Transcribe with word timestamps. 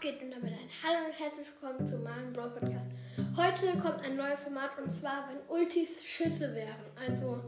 geht 0.00 0.22
und 0.22 0.30
damit 0.30 0.52
ein 0.52 0.68
Hallo 0.82 1.06
und 1.06 1.20
herzlich 1.20 1.46
willkommen 1.46 1.84
zu 1.84 1.98
meinem 1.98 2.32
Brawl 2.32 2.50
Podcast. 2.50 2.90
Heute 3.36 3.78
kommt 3.78 4.02
ein 4.02 4.16
neues 4.16 4.40
Format 4.40 4.70
und 4.82 4.90
zwar, 4.90 5.28
wenn 5.28 5.54
Ultis 5.54 6.02
Schüsse 6.02 6.54
wären. 6.54 6.80
Also 6.96 7.38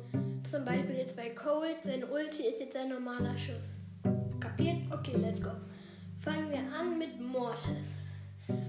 zum 0.51 0.67
Beispiel 0.67 0.97
jetzt 0.97 1.17
bei 1.17 1.31
Cold, 1.31 1.77
sein 1.83 2.05
Ulti 2.05 2.43
ist 2.43 2.61
jetzt 2.61 2.77
ein 2.77 2.91
normaler 2.91 3.37
Schuss. 3.39 3.65
Kapiert? 4.39 4.83
Okay, 4.93 5.17
let's 5.17 5.43
go. 5.43 5.51
Fangen 6.21 6.51
wir 6.51 6.59
an 6.79 6.99
mit 6.99 7.19
Mortis. 7.19 7.93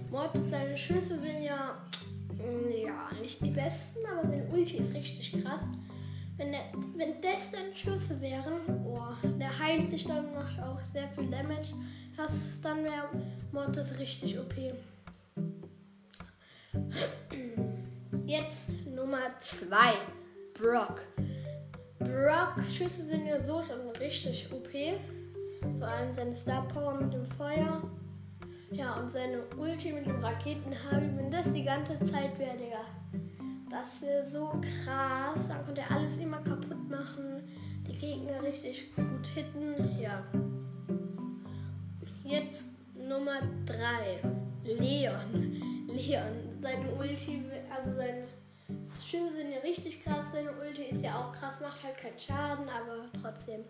Mortis, 0.09 0.49
seine 0.49 0.77
Schüsse 0.77 1.19
sind 1.19 1.43
ja, 1.43 1.77
mm, 2.37 2.85
ja 2.85 3.09
nicht 3.21 3.41
die 3.41 3.51
besten, 3.51 3.99
aber 4.09 4.29
sein 4.29 4.47
Ulti 4.53 4.77
ist 4.77 4.93
richtig 4.93 5.43
krass. 5.43 5.61
Wenn, 6.37 6.53
der, 6.53 6.61
wenn 6.95 7.21
das 7.21 7.51
dann 7.51 7.75
Schüsse 7.75 8.19
wären, 8.21 8.61
oh, 8.85 9.27
der 9.37 9.59
heilt 9.59 9.89
sich 9.89 10.05
dann, 10.05 10.33
macht 10.33 10.57
auch 10.61 10.79
sehr 10.93 11.09
viel 11.09 11.29
Damage. 11.29 11.73
Das, 12.17 12.31
dann 12.63 12.83
wäre 12.83 13.09
Mortis 13.55 13.97
richtig 13.97 14.37
OP. 14.37 14.53
Jetzt 18.25 18.85
Nummer 18.93 19.31
2. 19.39 19.93
Brock. 20.59 21.01
Brock 21.97 22.55
Schüsse 22.69 23.07
sind 23.09 23.25
ja 23.25 23.41
so 23.41 23.63
schon 23.63 23.89
richtig 23.97 24.51
OP. 24.51 24.67
Vor 25.79 25.87
allem 25.87 26.13
seine 26.17 26.35
Star 26.35 26.67
Power 26.67 26.95
mit 26.95 27.13
dem 27.13 27.23
Feuer. 27.23 27.81
Ja, 28.71 28.95
und 28.95 29.13
seine 29.13 29.41
Ulti 29.57 29.93
mit 29.93 30.05
dem 30.05 30.21
Raketenhagel. 30.21 31.13
Wenn 31.15 31.31
das 31.31 31.45
die 31.53 31.63
ganze 31.63 31.97
Zeit 32.11 32.37
wäre, 32.37 32.57
Digga. 32.57 32.83
Das 33.69 34.01
wäre 34.01 34.29
so 34.29 34.47
krass. 34.59 35.39
Dann 35.47 35.65
konnte 35.65 35.79
er 35.79 35.91
alles 35.91 36.17
immer 36.17 36.41
kaputt 36.41 36.89
machen. 36.89 37.41
Die 37.87 37.93
Gegner 37.93 38.43
richtig 38.43 38.93
gut 38.97 39.25
hitten. 39.27 39.97
Ja. 39.97 40.25
Jetzt 42.25 42.74
Nummer 43.07 43.39
3. 43.65 44.21
Leon. 44.63 45.87
Leon. 45.87 46.59
Seine 46.61 46.91
Ulti, 46.91 47.43
also 47.69 47.95
seine 47.95 48.27
Schüsse 48.89 49.35
sind 49.35 49.51
ja 49.51 49.59
richtig 49.59 50.03
krass. 50.03 50.25
Seine 50.33 50.51
Ulti 50.51 50.83
ist 50.83 51.03
ja 51.03 51.15
auch 51.15 51.31
krass, 51.33 51.55
macht 51.61 51.83
halt 51.83 51.97
keinen 51.97 52.19
Schaden, 52.19 52.67
aber 52.69 53.05
trotzdem. 53.21 53.61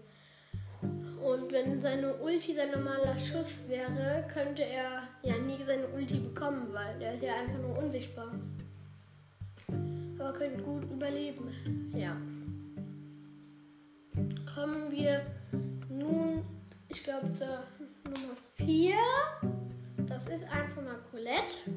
Und 1.24 1.52
wenn 1.52 1.82
seine 1.82 2.14
Ulti 2.16 2.54
sein 2.54 2.72
normaler 2.72 3.18
Schuss 3.18 3.68
wäre, 3.68 4.26
könnte 4.34 4.64
er 4.64 5.04
ja 5.24 5.38
nie 5.38 5.64
seine 5.66 5.88
Ulti 5.88 6.20
bekommen, 6.20 6.68
weil 6.72 6.98
der 7.00 7.16
ist 7.16 7.24
ja 7.24 7.36
einfach 7.36 7.60
nur 7.60 7.78
unsichtbar 7.78 8.32
aber 10.26 10.38
könnt 10.38 10.64
gut 10.64 10.84
überleben. 10.84 11.52
Ja. 11.96 12.16
Kommen 14.54 14.92
wir 14.92 15.24
nun, 15.90 16.44
ich 16.90 17.04
glaube, 17.04 17.32
zur 17.34 17.64
Nummer 18.06 18.38
4. 18.56 18.96
Ist 20.36 20.44
einfach 20.52 20.82
mal 20.82 21.00
Colette. 21.12 21.72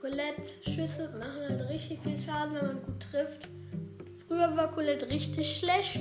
Colette-Schüsse 0.00 1.08
machen 1.18 1.42
halt 1.48 1.68
richtig 1.68 1.98
viel 2.00 2.16
Schaden, 2.16 2.54
wenn 2.54 2.66
man 2.66 2.82
gut 2.84 3.00
trifft. 3.00 3.48
Früher 4.28 4.56
war 4.56 4.70
Colette 4.70 5.08
richtig 5.10 5.56
schlecht. 5.56 5.98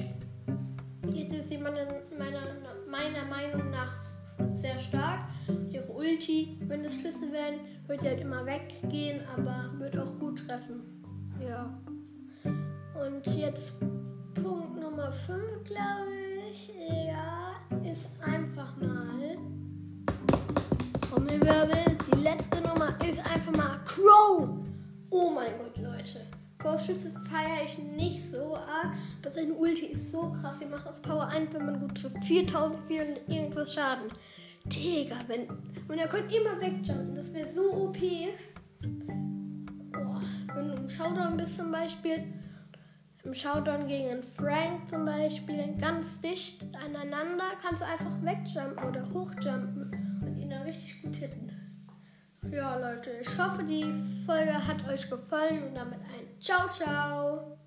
Jetzt 1.11 1.33
ist 1.33 1.49
sie 1.49 1.57
meiner, 1.57 1.87
meiner, 2.15 2.55
meiner 2.87 3.25
Meinung 3.25 3.71
nach 3.71 3.95
sehr 4.61 4.77
stark. 4.79 5.21
Ihre 5.71 5.91
Ulti, 5.91 6.59
wenn 6.67 6.85
es 6.85 6.93
Schüsse 6.93 7.31
werden, 7.31 7.61
wird 7.87 8.01
sie 8.01 8.09
halt 8.09 8.21
immer 8.21 8.45
weggehen, 8.45 9.21
aber 9.35 9.71
wird 9.79 9.97
auch 9.97 10.19
gut 10.19 10.45
treffen. 10.45 11.03
Ja. 11.41 11.75
Und 12.43 13.25
jetzt 13.35 13.73
Punkt 14.35 14.79
Nummer 14.79 15.11
5, 15.11 15.63
glaube 15.63 16.11
ich. 16.11 16.16
Mein 25.49 25.57
Gott, 25.59 25.77
Leute. 25.77 26.25
Crow-Schüsse 26.59 27.11
feiere 27.29 27.65
ich 27.65 27.77
nicht 27.77 28.31
so 28.31 28.55
arg, 28.55 28.93
aber 29.21 29.31
seine 29.31 29.53
Ulti 29.53 29.87
ist 29.87 30.11
so 30.11 30.31
krass. 30.31 30.59
Sie 30.59 30.65
macht 30.65 30.87
auf 30.87 31.01
Power 31.01 31.27
1, 31.27 31.53
wenn 31.53 31.65
man 31.65 31.79
gut 31.79 32.01
trifft. 32.01 32.23
4400 32.25 33.29
irgendwas 33.29 33.73
Schaden. 33.73 34.07
Digga, 34.65 35.17
wenn. 35.27 35.47
Und 35.87 35.97
er 35.97 36.07
könnte 36.07 36.35
immer 36.35 36.59
wegjumpen. 36.59 37.15
Das 37.15 37.33
wäre 37.33 37.53
so 37.53 37.71
OP 37.71 37.97
wenn 40.57 40.69
du 40.69 40.73
im 40.73 40.89
Showdown 40.89 41.37
bist 41.37 41.55
zum 41.55 41.71
Beispiel, 41.71 42.23
im 43.23 43.33
Showdown 43.33 43.87
gegen 43.87 44.09
einen 44.09 44.23
Frank 44.23 44.89
zum 44.89 45.05
Beispiel, 45.05 45.75
ganz 45.79 46.07
dicht 46.21 46.63
aneinander, 46.73 47.51
kannst 47.61 47.81
du 47.81 47.85
einfach 47.85 48.21
wegjumpen 48.23 48.83
oder 48.83 49.07
hochjumpen 49.13 50.21
und 50.25 50.37
ihn 50.37 50.49
dann 50.49 50.63
richtig 50.63 51.01
gut 51.03 51.15
hitten. 51.15 51.36
Ja, 52.57 52.75
Leute, 52.75 53.11
ich 53.21 53.37
hoffe, 53.37 53.63
die 53.63 53.85
Folge 54.25 54.51
hat 54.51 54.89
euch 54.89 55.07
gefallen 55.07 55.67
und 55.67 55.77
damit 55.77 55.99
ein 55.99 56.41
Ciao, 56.41 56.67
ciao. 56.67 57.59